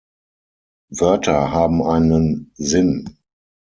[0.89, 3.17] Wörter haben einen Sinn.